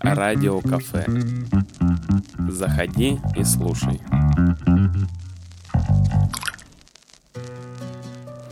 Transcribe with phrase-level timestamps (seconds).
[0.00, 1.04] Радио кафе.
[2.48, 4.00] Заходи и слушай.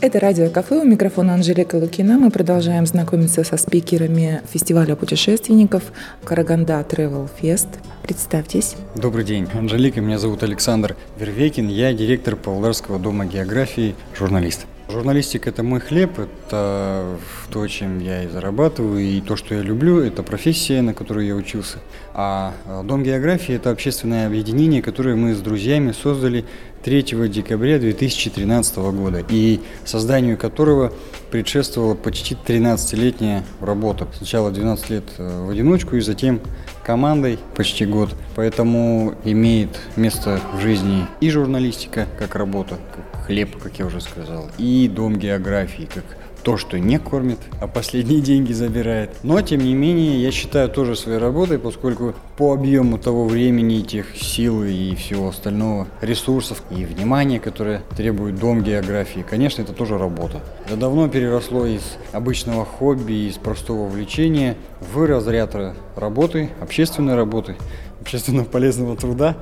[0.01, 0.81] Это радио кафе.
[0.81, 2.19] У микрофона Анжелика Лукина.
[2.19, 5.91] Мы продолжаем знакомиться со спикерами фестиваля путешественников
[6.23, 7.69] Караганда Travel Fest.
[8.03, 8.75] Представьтесь.
[8.95, 9.47] Добрый день.
[9.51, 11.69] Анжелика, меня зовут Александр Вервекин.
[11.69, 14.67] Я директор Павлодарского дома географии, журналист.
[14.87, 17.17] Журналистика– это мой хлеб, это
[17.49, 21.35] то, чем я и зарабатываю, и то, что я люблю, это профессия, на которую я
[21.35, 21.79] учился.
[22.13, 26.45] А Дом географии– это общественное объединение, которое мы с друзьями создали
[26.85, 30.93] 3 декабря 2013 года, и созданию которого
[31.31, 34.07] предшествовала почти 13-летняя работа.
[34.15, 36.39] Сначала 12 лет э, в одиночку, и затем
[36.83, 38.13] командой почти год.
[38.35, 44.51] Поэтому имеет место в жизни и журналистика как работа, как хлеб, как я уже сказал,
[44.59, 46.03] и дом географии как
[46.45, 49.09] то, что не кормит, а последние деньги забирает.
[49.23, 54.15] Но, тем не менее, я считаю тоже своей работой, поскольку по объему того времени, тех
[54.15, 60.41] сил и всего остального, ресурсов и внимания, которое требует дом географии, конечно, это тоже работа.
[60.67, 64.55] Это давно переросло из обычного хобби, из простого увлечения
[64.93, 65.55] в разряд
[65.95, 67.55] работы, общественной работы,
[68.01, 69.35] общественно полезного труда,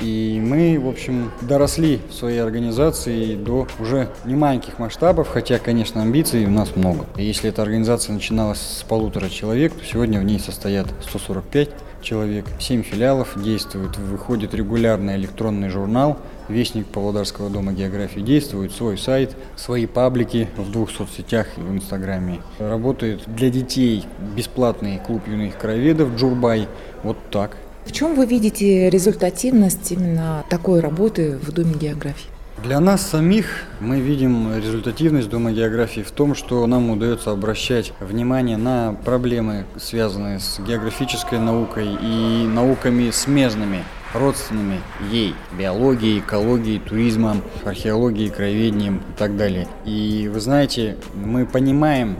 [0.00, 6.02] и мы, в общем, доросли в своей организации до уже не маленьких масштабов, хотя, конечно,
[6.02, 7.06] амбиций у нас много.
[7.16, 11.70] И если эта организация начиналась с полутора человек, то сегодня в ней состоят 145
[12.02, 19.34] человек, 7 филиалов действуют, выходит регулярный электронный журнал, Вестник Павлодарского дома географии действует, свой сайт,
[19.56, 22.40] свои паблики в двух соцсетях и в Инстаграме.
[22.58, 24.04] Работает для детей
[24.36, 26.68] бесплатный клуб юных краеведов Джурбай.
[27.02, 27.56] Вот так.
[27.84, 32.30] В чем вы видите результативность именно такой работы в Доме географии?
[32.62, 38.56] Для нас самих мы видим результативность Дома географии в том, что нам удается обращать внимание
[38.56, 44.80] на проблемы, связанные с географической наукой и науками смежными, родственными
[45.10, 49.68] ей, биологией, экологией, туризмом, археологией, краеведением и так далее.
[49.84, 52.16] И вы знаете, мы понимаем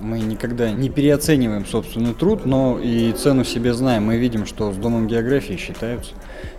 [0.00, 4.04] мы никогда не переоцениваем собственный труд, но и цену себе знаем.
[4.04, 6.12] Мы видим, что с Домом географии считаются,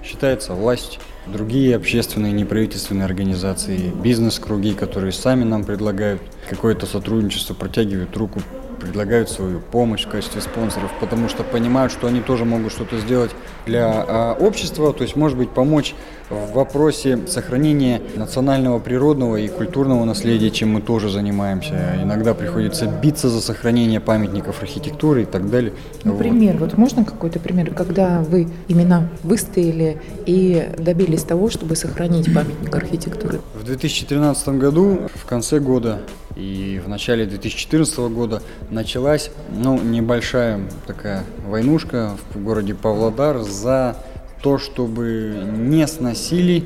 [0.04, 8.42] считается власть, другие общественные неправительственные организации, бизнес-круги, которые сами нам предлагают какое-то сотрудничество, протягивают руку,
[8.80, 13.32] предлагают свою помощь в качестве спонсоров, потому что понимают, что они тоже могут что-то сделать
[13.66, 15.94] для а, общества, то есть, может быть, помочь
[16.30, 21.96] в вопросе сохранения национального, природного и культурного наследия, чем мы тоже занимаемся.
[22.02, 25.74] Иногда приходится биться за сохранение памятников архитектуры и так далее.
[26.04, 32.34] Например, вот, вот можно какой-то пример, когда вы именно выстояли и добились того, чтобы сохранить
[32.34, 33.40] памятник архитектуры?
[33.56, 36.02] В 2013 году, в конце года
[36.36, 43.98] и в начале 2014 года началась ну, небольшая такая войнушка в городе Павлодар за
[44.42, 46.66] то, чтобы не сносили,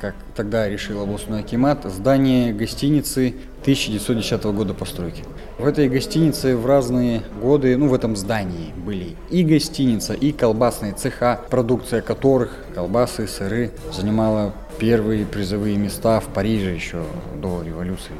[0.00, 5.24] как тогда решил областной акимат, здание гостиницы 1910 года постройки.
[5.58, 10.92] В этой гостинице в разные годы, ну в этом здании были и гостиница, и колбасные
[10.92, 17.02] цеха, продукция которых, колбасы, сыры, занимала первые призовые места в Париже еще
[17.40, 18.12] до революции.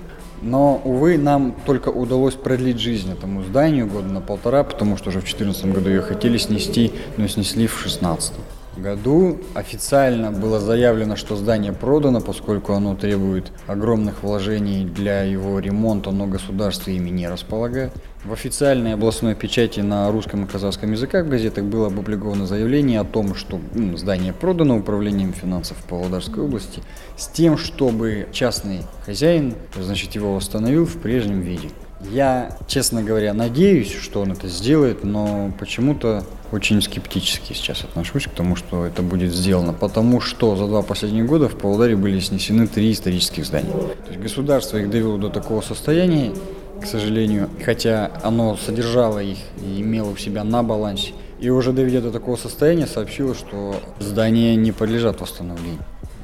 [0.47, 5.19] Но, увы, нам только удалось продлить жизнь этому зданию года на полтора, потому что уже
[5.19, 8.33] в 2014 году ее хотели снести, но снесли в 2016
[8.81, 16.11] году официально было заявлено, что здание продано, поскольку оно требует огромных вложений для его ремонта,
[16.11, 17.93] но государство ими не располагает.
[18.25, 23.05] В официальной областной печати на русском и казахском языках в газетах было опубликовано заявление о
[23.05, 26.83] том, что ну, здание продано управлением финансов Павлодарской области
[27.17, 31.71] с тем, чтобы частный хозяин, значит, его восстановил в прежнем виде.
[32.11, 38.31] Я, честно говоря, надеюсь, что он это сделает, но почему-то очень скептически сейчас отношусь к
[38.31, 42.67] тому, что это будет сделано, потому что за два последних года в Павлодаре были снесены
[42.67, 43.73] три исторических здания.
[43.73, 46.33] То есть государство их довело до такого состояния,
[46.81, 52.01] к сожалению, хотя оно содержало их и имело у себя на балансе, и уже доведя
[52.01, 55.81] до такого состояния, сообщило, что здания не подлежат восстановлению.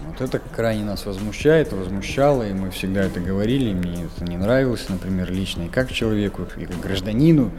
[0.09, 4.87] Вот это крайне нас возмущает, возмущало, и мы всегда это говорили, мне это не нравилось,
[4.89, 7.51] например, лично и как человеку, и как гражданину,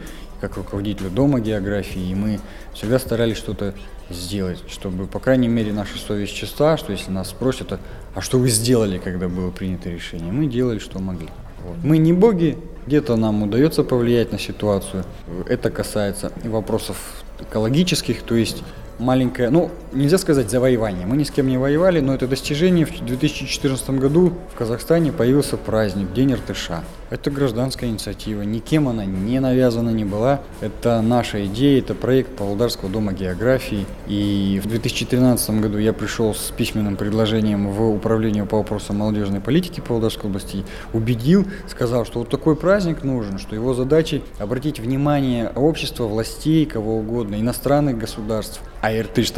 [0.48, 2.38] как руководителю дома географии, и мы
[2.74, 3.72] всегда старались что-то
[4.10, 7.78] сделать, чтобы, по крайней мере, наша совесть чиста, что если нас спросят, а,
[8.14, 11.28] а что вы сделали, когда было принято решение, мы делали, что могли.
[11.66, 11.78] Вот.
[11.82, 15.04] Мы не боги, где-то нам удается повлиять на ситуацию.
[15.48, 16.98] Это касается вопросов
[17.40, 18.62] экологических, то есть
[18.98, 21.06] маленькая, ну, нельзя сказать завоевание.
[21.06, 22.84] Мы ни с кем не воевали, но это достижение.
[22.84, 26.82] В 2014 году в Казахстане появился праздник, День Иртыша.
[27.10, 30.40] Это гражданская инициатива, никем она не навязана не была.
[30.60, 33.86] Это наша идея, это проект Павлодарского дома географии.
[34.08, 39.80] И в 2013 году я пришел с письменным предложением в управление по вопросам молодежной политики
[39.80, 46.04] Павлодарской области, убедил, сказал, что вот такой праздник нужен, что его задачей обратить внимание общества,
[46.04, 49.30] властей, кого угодно, иностранных государств, а Иртыш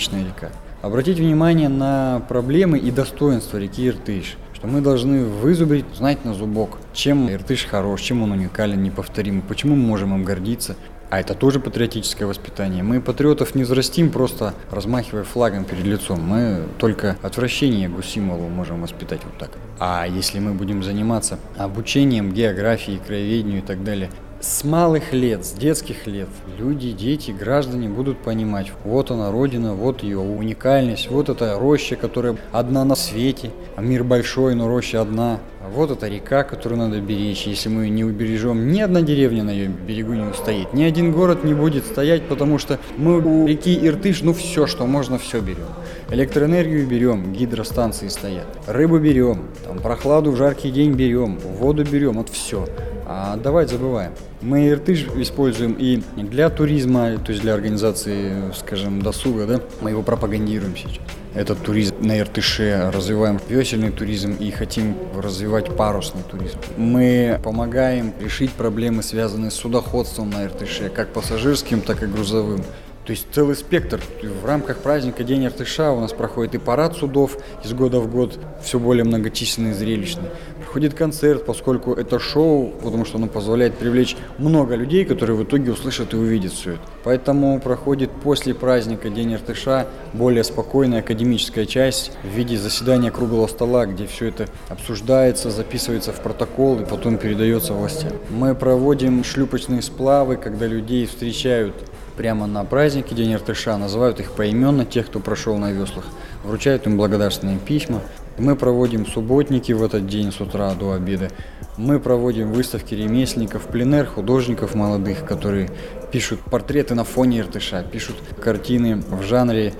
[0.00, 0.50] трансграничная река.
[0.82, 6.76] Обратить внимание на проблемы и достоинства реки Иртыш что мы должны вызубрить, знать на зубок,
[6.92, 10.76] чем Иртыш хорош, чем он уникален, неповторим, почему мы можем им гордиться.
[11.08, 12.82] А это тоже патриотическое воспитание.
[12.82, 16.20] Мы патриотов не взрастим, просто размахивая флагом перед лицом.
[16.20, 19.52] Мы только отвращение к символу можем воспитать вот так.
[19.78, 25.52] А если мы будем заниматься обучением географии, краеведению и так далее, с малых лет, с
[25.52, 26.28] детских лет
[26.58, 32.36] люди, дети, граждане будут понимать, вот она родина, вот ее уникальность, вот эта роща, которая
[32.50, 35.40] одна на свете, а мир большой, но роща одна.
[35.62, 37.46] А вот эта река, которую надо беречь.
[37.46, 40.72] Если мы ее не убережем, ни одна деревня на ее берегу не устоит.
[40.72, 44.86] Ни один город не будет стоять, потому что мы у реки Иртыш, ну все, что
[44.86, 45.68] можно, все берем.
[46.10, 48.46] Электроэнергию берем, гидростанции стоят.
[48.66, 52.66] Рыбу берем, там прохладу в жаркий день берем, воду берем, вот все.
[53.12, 54.12] А давай забываем.
[54.40, 60.02] Мы Иртыш используем и для туризма, то есть для организации, скажем, досуга, да, мы его
[60.02, 61.00] пропагандируем сейчас.
[61.34, 66.58] Этот туризм на Иртыше, развиваем весельный туризм и хотим развивать парусный туризм.
[66.76, 72.62] Мы помогаем решить проблемы, связанные с судоходством на Иртыше, как пассажирским, так и грузовым.
[73.06, 74.00] То есть целый спектр.
[74.22, 78.38] В рамках праздника День Иртыша у нас проходит и парад судов из года в год,
[78.62, 80.28] все более многочисленный и зрелищный.
[80.70, 85.72] Проходит концерт, поскольку это шоу, потому что оно позволяет привлечь много людей, которые в итоге
[85.72, 86.82] услышат и увидят все это.
[87.02, 93.84] Поэтому проходит после праздника День Иртыша более спокойная академическая часть в виде заседания круглого стола,
[93.86, 98.12] где все это обсуждается, записывается в протокол и потом передается властям.
[98.28, 101.74] Мы проводим шлюпочные сплавы, когда людей встречают
[102.16, 106.04] прямо на празднике День Иртыша, называют их поименно, тех, кто прошел на веслах,
[106.44, 108.02] вручают им благодарственные письма.
[108.40, 111.28] Мы проводим субботники в этот день с утра до обеда.
[111.76, 115.68] Мы проводим выставки ремесленников, пленер, художников молодых, которые
[116.10, 119.74] пишут портреты на фоне Иртыша, пишут картины в жанре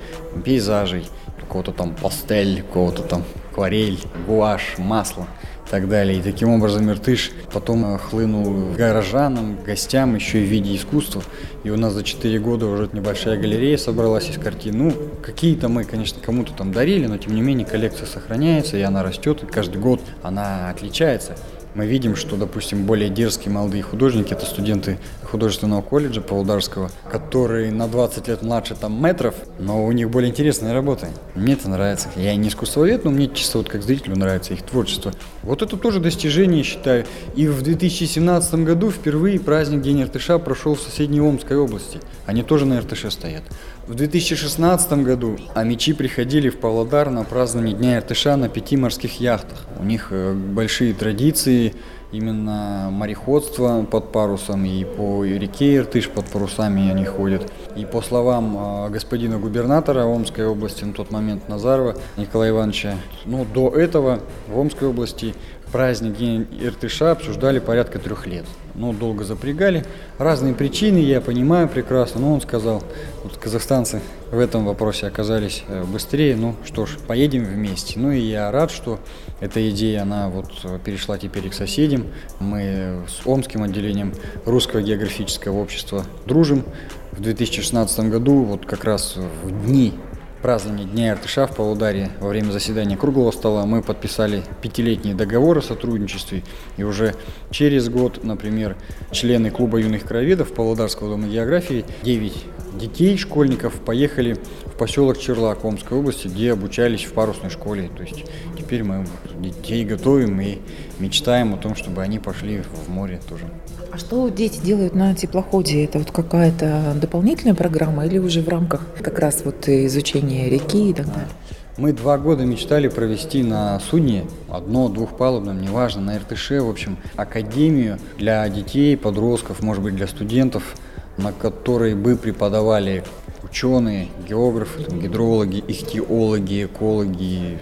[0.44, 1.08] пейзажей,
[1.40, 5.26] какого-то там пастель, какого-то там акварель, гуашь, масло
[5.70, 6.18] так далее.
[6.18, 11.22] И таким образом Иртыш потом э, хлынул горожанам, гостям еще и в виде искусства.
[11.62, 14.78] И у нас за 4 года уже небольшая галерея собралась из картин.
[14.78, 19.02] Ну, какие-то мы, конечно, кому-то там дарили, но тем не менее коллекция сохраняется, и она
[19.02, 21.36] растет, и каждый год она отличается
[21.74, 24.98] мы видим, что, допустим, более дерзкие молодые художники– это студенты
[25.30, 30.72] художественного колледжа Павлодарского, которые на 20 лет младше там метров, но у них более интересные
[30.72, 31.08] работы.
[31.34, 32.08] Мне это нравится.
[32.16, 35.12] Я не искусствовед, но мне чисто вот как зрителю нравится их творчество.
[35.42, 37.06] Вот это тоже достижение, считаю.
[37.36, 42.00] И в 2017 году впервые праздник День Иртыша прошел в соседней Омской области.
[42.26, 43.44] Они тоже на Иртыше стоят.
[43.86, 49.58] В 2016 году амичи приходили в Павлодар на празднование Дня Иртыша на пяти морских яхтах.
[49.80, 51.74] У них э, большие традиции,
[52.12, 57.50] именно мореходство под парусом, и по реке Иртыш под парусами они ходят.
[57.76, 63.44] И по словам э, господина губернатора Омской области на тот момент Назарова Николая Ивановича, ну,
[63.44, 65.34] до этого в Омской области
[65.72, 68.44] праздник День Иртыша обсуждали порядка трех лет.
[68.74, 69.84] Ну, долго запрягали.
[70.18, 72.82] Разные причины, я понимаю прекрасно, но он сказал,
[73.22, 74.00] вот казахстанцы
[74.30, 77.98] в этом вопросе оказались э, быстрее, ну что ж, поедем вместе.
[77.98, 79.00] Ну и я рад, что
[79.40, 80.50] эта идея, она вот
[80.84, 82.06] перешла теперь к соседям.
[82.38, 86.64] Мы с Омским отделением Русского географического общества дружим.
[87.12, 89.94] В 2016 году, вот как раз в дни
[90.42, 95.62] празднования Дня Иртыша в Павлодаре во время заседания круглого стола мы подписали пятилетний договор о
[95.62, 96.42] сотрудничестве.
[96.76, 97.14] И уже
[97.50, 98.76] через год, например,
[99.10, 102.44] члены клуба юных краеведов Павлодарского дома географии, 9
[102.74, 104.36] детей, школьников, поехали
[104.66, 107.90] в поселок Черлак Омской области, где обучались в парусной школе.
[107.96, 108.24] То есть
[108.58, 109.06] теперь мы
[109.38, 110.58] детей готовим и
[110.98, 113.44] мечтаем о том, чтобы они пошли в море тоже.
[113.92, 115.84] А что дети делают на теплоходе?
[115.84, 120.94] Это вот какая-то дополнительная программа или уже в рамках как раз вот изучения реки и
[120.94, 121.28] так далее?
[121.76, 127.98] Мы два года мечтали провести на судне, одно, двухпалубном, неважно, на РТШ, в общем, академию
[128.18, 130.76] для детей, подростков, может быть, для студентов,
[131.16, 133.04] на которой бы преподавали
[133.42, 137.58] ученые, географы, там, гидрологи, ихтиологи, экологи,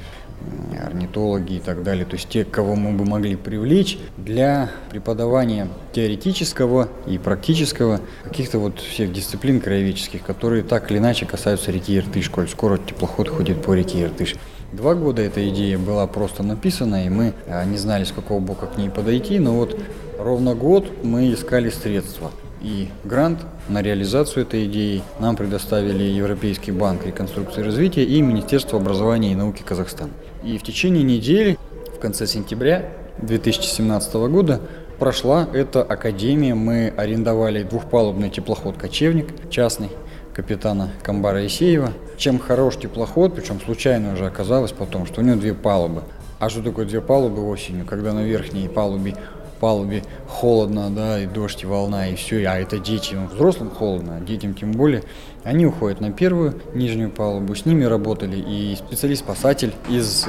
[0.81, 6.89] орнитологи и так далее, то есть те, кого мы бы могли привлечь для преподавания теоретического
[7.07, 12.49] и практического каких-то вот всех дисциплин краеведческих, которые так или иначе касаются реки Иртыш, коль
[12.49, 14.37] скоро теплоход ходит по реке Иртыш.
[14.73, 18.67] Два года эта идея была просто написана, и мы а, не знали, с какого бока
[18.67, 19.79] к ней подойти, но вот
[20.19, 22.31] ровно год мы искали средства.
[22.61, 28.81] И грант на реализацию этой идеи нам предоставили Европейский банк реконструкции и развития и Министерство
[28.81, 30.11] образования и науки Казахстана.
[30.43, 31.57] И в течение недели,
[31.95, 32.91] в конце сентября
[33.23, 34.61] 2017 года,
[34.99, 36.55] прошла эта академия.
[36.55, 39.91] Мы арендовали двухпалубный теплоход «Кочевник» частный
[40.35, 41.93] капитана Камбара Исеева.
[42.17, 46.03] Чем хорош теплоход, причем случайно уже оказалось потом, что у него две палубы.
[46.39, 49.17] А что такое две палубы осенью, когда на верхней палубе
[49.59, 54.17] палубе холодно, да, и дождь, и волна, и все, а это дети, ну, взрослым холодно,
[54.17, 55.03] а детям тем более.
[55.45, 60.27] Они уходят на первую нижнюю палубу, с ними работали и специалист-спасатель из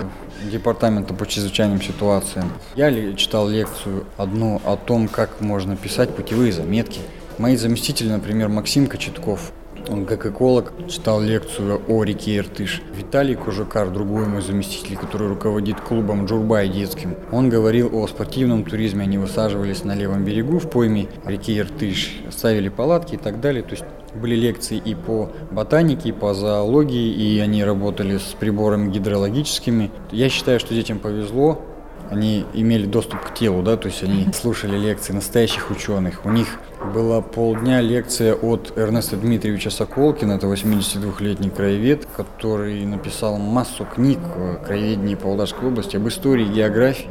[0.52, 2.52] департамента по чрезвычайным ситуациям.
[2.76, 7.00] Я читал лекцию одну о том, как можно писать путевые заметки.
[7.38, 9.52] Мои заместители, например, Максим Кочетков,
[9.90, 12.82] он как эколог читал лекцию о реке Иртыш.
[12.96, 19.04] Виталий Кожакар, другой мой заместитель, который руководит клубом Джурбай детским, он говорил о спортивном туризме.
[19.04, 23.64] Они высаживались на левом берегу в пойме реки Иртыш, ставили палатки и так далее.
[23.64, 28.92] То есть были лекции и по ботанике, и по зоологии, и они работали с приборами
[28.92, 29.92] гидрологическими.
[30.12, 31.62] Я считаю, что детям повезло,
[32.10, 36.26] они имели доступ к телу, да, то есть они слушали лекции настоящих ученых.
[36.26, 43.86] У них была полдня лекция от Эрнеста Дмитриевича Соколкина, это 82-летний краевед, который написал массу
[43.86, 47.10] книг о краеведении Павлодарской области, об истории, географии.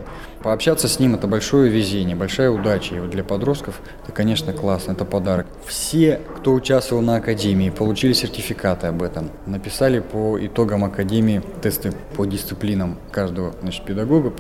[0.48, 2.94] Пообщаться с ним– это большое везение, большая удача.
[2.94, 5.46] И вот для подростков это, конечно, классно, это подарок.
[5.66, 9.30] Все, кто участвовал на Академии, получили сертификаты об этом.
[9.44, 14.32] Написали по итогам Академии тесты по дисциплинам каждого значит, педагога,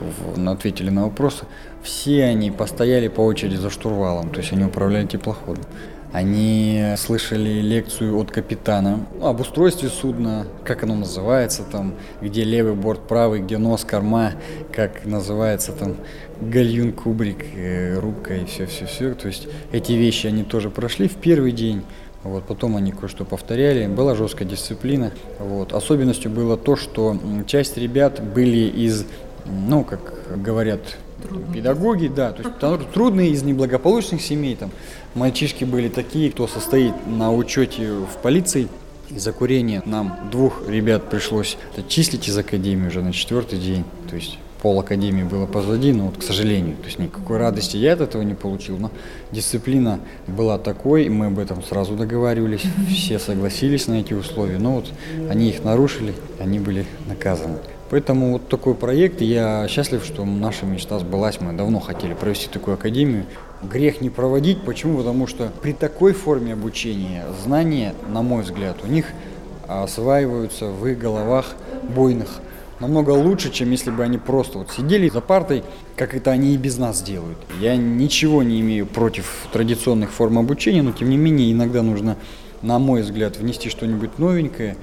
[0.46, 1.44] ответили на вопросы.
[1.82, 5.64] Все они постояли по очереди за штурвалом, то есть они управляли теплоходом.
[6.12, 13.06] Они слышали лекцию от капитана об устройстве судна, как оно называется там, где левый борт
[13.06, 14.32] правый, где нос, корма,
[14.72, 15.96] как называется там
[16.40, 19.14] гальюн, кубрик, э, рубка и все-все-все.
[19.14, 21.82] То есть эти вещи они тоже прошли в первый день.
[22.24, 25.12] Вот, потом они кое-что повторяли, была жесткая дисциплина.
[25.38, 25.72] Вот.
[25.72, 29.06] Особенностью было то, что часть ребят были из,
[29.46, 30.80] ну, как говорят
[31.22, 31.52] Трудные.
[31.52, 34.70] Педагоги, да, то есть трудные из неблагополучных семей, там
[35.14, 38.68] мальчишки были такие, кто состоит на учете в полиции.
[39.10, 41.56] Из-за курения нам двух ребят пришлось
[41.88, 43.84] числить из академии уже на четвертый день.
[44.08, 47.94] То есть пол академии было позади, но вот, к сожалению, то есть никакой радости я
[47.94, 48.90] от этого не получил, но
[49.32, 54.92] дисциплина была такой, мы об этом сразу договаривались, все согласились на эти условия, но вот
[55.30, 57.58] они их нарушили, они были наказаны.
[57.90, 61.40] Поэтому вот такой проект, я счастлив, что наша мечта сбылась.
[61.40, 63.24] Мы давно хотели провести такую академию.
[63.62, 64.62] Грех не проводить.
[64.62, 64.98] Почему?
[64.98, 69.06] Потому что при такой форме обучения знания, на мой взгляд, у них
[69.66, 71.54] осваиваются в их головах
[71.94, 72.40] бойных
[72.80, 75.64] намного лучше, чем если бы они просто вот сидели за партой,
[75.96, 77.38] как это они и без нас делают.
[77.60, 82.16] Я ничего не имею против традиционных форм обучения, но тем не менее иногда нужно,
[82.62, 84.76] на мой взгляд, внести что-нибудь новенькое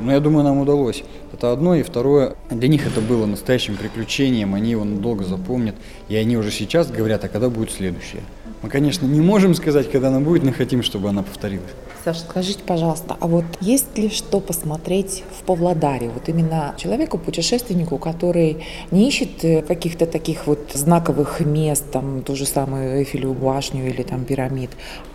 [0.00, 1.04] но я думаю, нам удалось.
[1.32, 1.74] Это одно.
[1.74, 5.74] И второе, для них это было настоящим приключением, они его надолго запомнят.
[6.08, 8.22] И они уже сейчас говорят, а когда будет следующее.
[8.62, 11.70] Мы, конечно, не можем сказать, когда она будет, но хотим, чтобы она повторилась.
[12.04, 16.10] Саша, скажите, пожалуйста, а вот есть ли что посмотреть в Павлодаре?
[16.10, 22.34] Вот именно человеку, путешественнику, который не ищет э, каких-то таких вот знаковых мест, там ту
[22.34, 24.70] же самую Эйфелеву башню или там пирамид,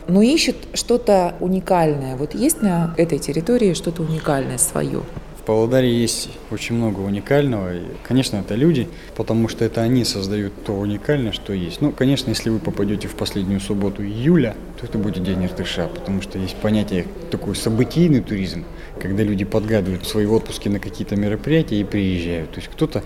[0.08, 2.16] но ищет что-то уникальное.
[2.16, 5.04] Вот есть на этой территории что-то уникальное свое?
[5.48, 7.74] Павлодаре есть очень много уникального.
[7.74, 11.80] И, конечно, это люди, потому что это они создают то уникальное, что есть.
[11.80, 16.22] Ну, конечно, если вы попадете в последнюю субботу июля, то это будет день Иртыша, потому
[16.22, 18.66] что есть понятие такой событийный туризм,
[19.02, 22.52] когда люди подгадывают свои отпуски на какие-то мероприятия и приезжают.
[22.52, 23.04] То есть кто-то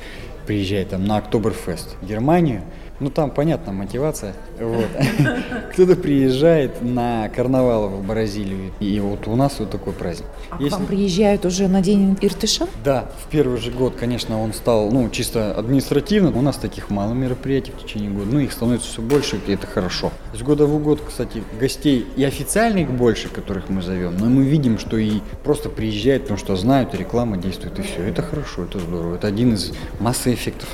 [0.48, 2.64] приезжает там на Октоберфест в Германию,
[3.02, 4.36] ну, там, понятна мотивация.
[4.60, 4.88] Вот.
[5.74, 10.28] Кто-то приезжает на карнавал в Бразилию, и вот у нас вот такой праздник.
[10.52, 10.70] А Если...
[10.70, 12.68] к вам приезжают уже на день Иртыша?
[12.84, 16.32] Да, в первый же год, конечно, он стал, ну, чисто административно.
[16.38, 19.66] У нас таких мало мероприятий в течение года, ну, их становится все больше, и это
[19.66, 20.12] хорошо.
[20.34, 24.78] С года в год, кстати, гостей и официальных больше, которых мы зовем, но мы видим,
[24.78, 28.04] что и просто приезжают, потому что знают, реклама действует, и все.
[28.04, 29.16] Это хорошо, это здорово.
[29.16, 30.70] Это один из массы эффектов,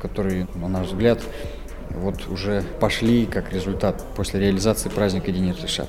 [0.00, 1.20] который, на наш взгляд,
[1.94, 5.86] вот уже пошли как результат после реализации праздника День Иртыша.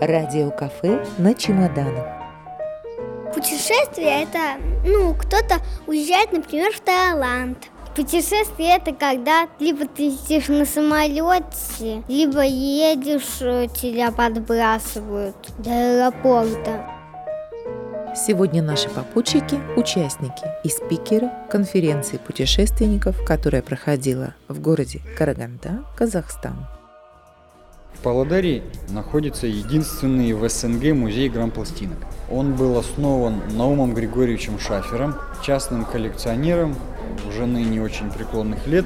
[0.00, 2.04] Радиокафе на чемоданах.
[3.34, 7.58] Путешествие это, ну, кто-то уезжает, например, в Таиланд.
[7.96, 16.90] Путешествие это когда либо ты летишь на самолете, либо едешь, э, тебя подбрасывают до аэропорта.
[18.16, 26.68] Сегодня наши попутчики– участники и спикеры конференции путешественников, которая проходила в городе Караганда, Казахстан.
[27.92, 31.98] В Павлодаре находится единственный в СНГ музей грампластинок.
[32.30, 36.76] Он был основан Наумом Григорьевичем Шафером, частным коллекционером,
[37.28, 38.84] уже ныне очень преклонных лет.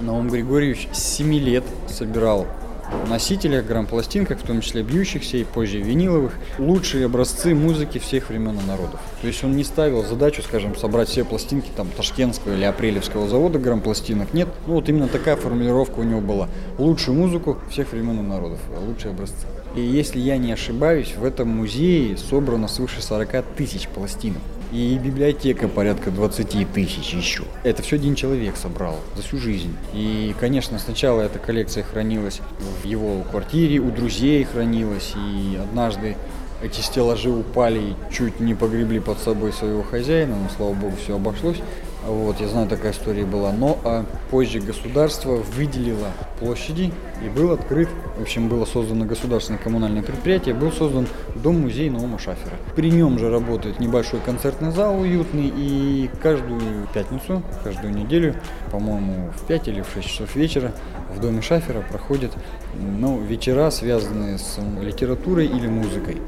[0.00, 2.46] Наум Григорьевич с 7 лет собирал
[3.08, 8.66] носителях, грамм-пластинках, в том числе бьющихся и позже виниловых, лучшие образцы музыки всех времен и
[8.66, 9.00] народов.
[9.20, 13.58] То есть он не ставил задачу, скажем, собрать все пластинки там Ташкентского или Апрелевского завода
[13.58, 14.32] грамм-пластинок.
[14.34, 16.48] Нет, ну вот именно такая формулировка у него была.
[16.78, 19.46] Лучшую музыку всех времен и народов, а лучшие образцы.
[19.74, 24.42] И если я не ошибаюсь, в этом музее собрано свыше 40 тысяч пластинок.
[24.70, 27.44] И библиотека порядка 20 тысяч еще.
[27.62, 29.74] Это все один человек собрал за всю жизнь.
[29.94, 32.42] И, конечно, сначала эта коллекция хранилась
[32.82, 35.14] в его квартире, у друзей хранилась.
[35.16, 36.16] И однажды
[36.62, 41.16] эти стеллажи упали и чуть не погребли под собой своего хозяина, но, слава богу, все
[41.16, 41.58] обошлось.
[42.06, 43.52] Вот, я знаю, такая история была.
[43.52, 46.92] Но а позже государство выделило площади
[47.24, 52.54] и был открыт, в общем, было создано государственное коммунальное предприятие, был создан дом-музей Наума Шафера.
[52.76, 58.34] При нем же работает небольшой концертный зал уютный, и каждую пятницу, каждую неделю,
[58.70, 60.72] по-моему, в 5 или в 6 часов вечера
[61.14, 62.32] в доме Шафера проходят
[62.74, 66.18] ну, вечера, связанные с литературой или музыкой.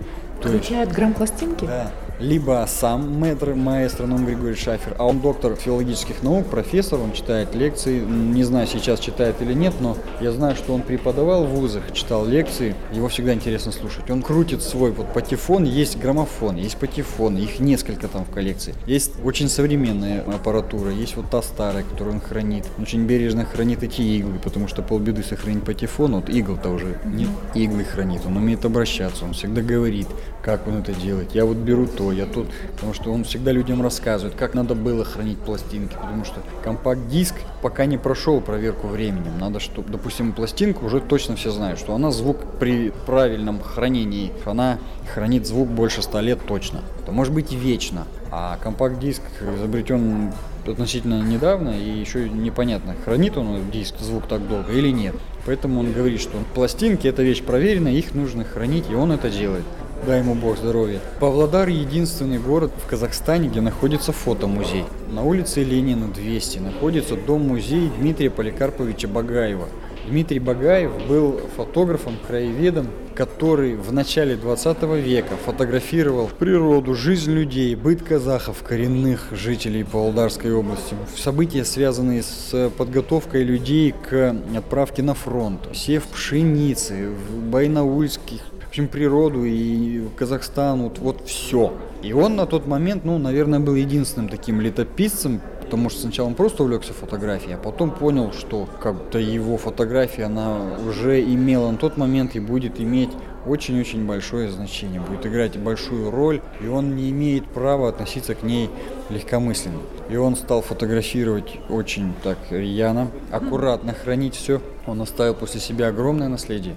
[0.48, 1.66] Включают грамм-пластинки?
[1.66, 7.12] Да либо сам мэтр, маэстро Ном Григорий Шафер, а он доктор филологических наук, профессор, он
[7.12, 11.50] читает лекции, не знаю, сейчас читает или нет, но я знаю, что он преподавал в
[11.50, 14.10] вузах, читал лекции, его всегда интересно слушать.
[14.10, 18.74] Он крутит свой вот патефон, есть граммофон, есть патефон, их несколько там в коллекции.
[18.86, 22.66] Есть очень современная аппаратура, есть вот та старая, которую он хранит.
[22.76, 27.30] Он очень бережно хранит эти иглы, потому что полбеды сохранить патефон, вот игл-то уже нет,
[27.54, 30.06] иглы хранит, он умеет обращаться, он всегда говорит,
[30.42, 31.32] как он это делает.
[31.34, 35.04] Я вот беру то, я тут, потому что он всегда людям рассказывает, как надо было
[35.04, 39.38] хранить пластинки, потому что компакт-диск пока не прошел проверку временем.
[39.38, 44.78] Надо, чтобы, допустим, пластинка уже точно все знают, что она звук при правильном хранении, она
[45.14, 46.80] хранит звук больше ста лет точно.
[47.02, 48.06] Это может быть вечно.
[48.30, 49.22] А компакт-диск
[49.56, 50.32] изобретен
[50.66, 55.14] относительно недавно, и еще непонятно, хранит он диск звук так долго или нет.
[55.46, 59.64] Поэтому он говорит, что пластинки это вещь проверенная, их нужно хранить, и он это делает.
[60.06, 60.98] Дай ему Бог здоровья.
[61.20, 64.84] Павлодар– единственный город в Казахстане, где находится фотомузей.
[65.12, 69.68] На улице Ленина 200 находится дом-музей Дмитрия Поликарповича Багаева.
[70.08, 78.02] Дмитрий Багаев был фотографом, краеведом, который в начале 20 века фотографировал природу, жизнь людей, быт
[78.02, 86.04] казахов, коренных жителей Павлодарской области, события, связанные с подготовкой людей к отправке на фронт, сев
[86.04, 87.10] пшеницы,
[87.50, 91.74] байнаульских общем, природу и Казахстан, вот, вот все.
[92.02, 96.34] И он на тот момент, ну, наверное, был единственным таким летописцем, потому что сначала он
[96.34, 100.56] просто увлекся фотографией, а потом понял, что как-то его фотография, она
[100.86, 103.10] уже имела на тот момент и будет иметь
[103.46, 108.70] очень-очень большое значение, будет играть большую роль, и он не имеет права относиться к ней
[109.08, 109.80] легкомысленно.
[110.08, 114.60] И он стал фотографировать очень так рьяно, аккуратно хранить все.
[114.86, 116.74] Он оставил после себя огромное наследие.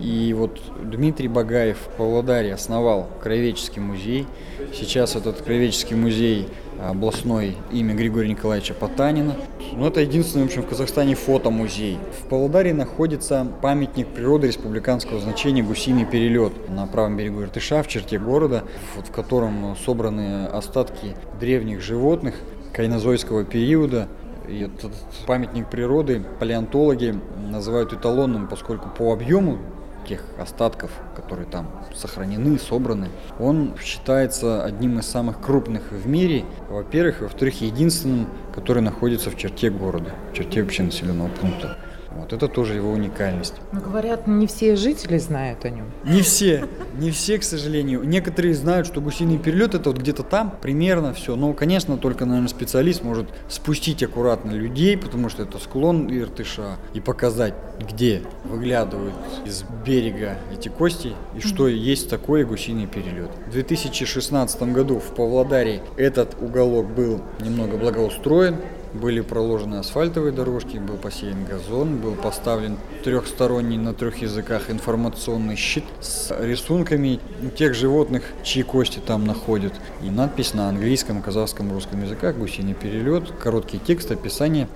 [0.00, 4.26] И вот Дмитрий Багаев в Павлодаре основал краеведческий музей.
[4.74, 6.48] Сейчас этот краеведческий музей
[6.80, 9.36] областной имя Григория Николаевича Потанина.
[9.72, 11.98] Но это единственный, в общем, в Казахстане фотомузей.
[12.20, 18.18] В Павлодаре находится памятник природы республиканского значения «Гусиный перелет» на правом берегу Иртыша, в черте
[18.18, 18.64] города,
[18.96, 22.34] в котором собраны остатки древних животных
[22.72, 24.08] кайнозойского периода,
[24.48, 24.92] и этот
[25.26, 27.14] памятник природы палеонтологи
[27.50, 29.58] называют эталонным, поскольку по объему
[30.08, 33.08] тех остатков, которые там сохранены, собраны,
[33.38, 39.70] он считается одним из самых крупных в мире, во-первых, во-вторых, единственным, который находится в черте
[39.70, 41.78] города, в черте вообще населенного пункта.
[42.16, 43.54] Вот это тоже его уникальность.
[43.72, 45.86] Но говорят, не все жители знают о нем.
[46.04, 46.66] Не все,
[46.98, 48.02] не все, к сожалению.
[48.02, 51.36] Некоторые знают, что гусиный перелет это вот где-то там, примерно все.
[51.36, 57.00] Но, конечно, только, наверное, специалист может спустить аккуратно людей, потому что это склон Иртыша, и
[57.00, 59.14] показать, где выглядывают
[59.46, 63.30] из берега эти кости, и что есть такое гусиный перелет.
[63.46, 68.56] В 2016 году в Павлодаре этот уголок был немного благоустроен,
[68.94, 75.84] были проложены асфальтовые дорожки, был посеян газон, был поставлен трехсторонний на трех языках информационный щит
[76.00, 77.20] с рисунками
[77.56, 79.72] тех животных, чьи кости там находят.
[80.02, 84.68] И надпись на английском, казахском, русском языках, гусиный перелет, короткий текст, описание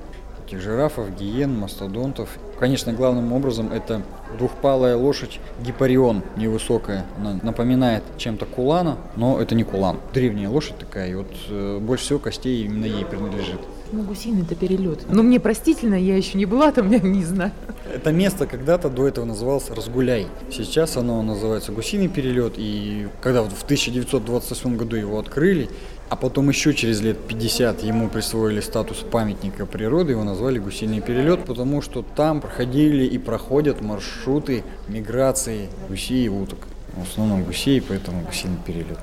[0.47, 2.29] этих жирафов, гиен, мастодонтов.
[2.59, 4.03] Конечно, главным образом это
[4.39, 7.07] двухпалая лошадь гипарион, невысокая.
[7.19, 9.99] Она напоминает чем-то кулана, но это не кулан.
[10.13, 13.61] Древняя лошадь такая, и вот э, больше всего костей именно ей принадлежит.
[13.95, 15.07] Ну, гусиный это перелет.
[15.09, 17.53] Но мне простительно, я еще не была там, я не знаю.
[17.95, 20.27] Это место когда-то до этого называлось Разгуляй.
[20.51, 22.55] Сейчас оно называется Гусиный перелет.
[22.57, 25.71] И когда в 1928 году его открыли,
[26.09, 31.45] а потом еще через лет 50 ему присвоили статус памятника природы, его назвали Гусиный перелет,
[31.45, 36.59] потому что там проходили и проходят маршруты миграции гусей и уток.
[36.97, 38.99] В основном гусей, поэтому Гусиный перелет.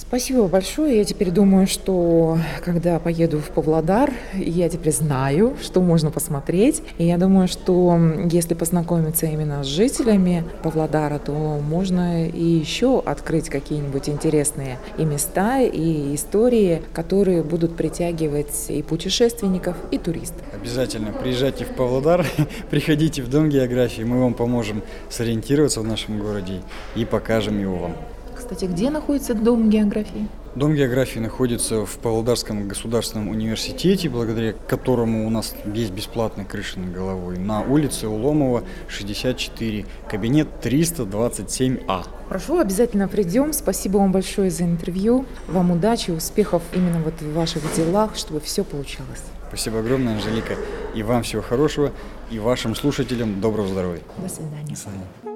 [0.00, 0.96] Спасибо большое.
[0.96, 6.82] Я теперь думаю, что когда поеду в Павлодар, я теперь знаю, что можно посмотреть.
[6.96, 13.50] И я думаю, что если познакомиться именно с жителями Павлодара, то можно и еще открыть
[13.50, 20.42] какие-нибудь интересные и места, и истории, которые будут притягивать и путешественников, и туристов.
[20.54, 22.26] Обязательно приезжайте в Павлодар,
[22.70, 26.62] приходите в Дом географии, мы вам поможем сориентироваться в нашем городе
[26.96, 27.96] и покажем его вам.
[28.40, 30.26] Кстати, где находится Дом географии?
[30.54, 36.90] Дом географии находится в Павлодарском государственном университете, благодаря которому у нас есть бесплатная крыша над
[36.90, 37.38] головой.
[37.38, 42.06] На улице Уломова, 64, кабинет 327А.
[42.30, 43.52] Прошу, обязательно придем.
[43.52, 45.26] Спасибо вам большое за интервью.
[45.46, 49.22] Вам удачи, успехов именно вот в ваших делах, чтобы все получалось.
[49.48, 50.54] Спасибо огромное, Анжелика.
[50.94, 51.92] И вам всего хорошего,
[52.30, 54.00] и вашим слушателям доброго здоровья.
[54.16, 54.70] До свидания.
[54.70, 55.29] До свидания.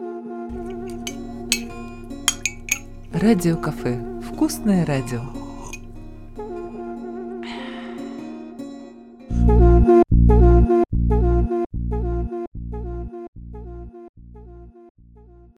[3.24, 3.98] Радио кафе.
[4.22, 5.43] Вкусное радио.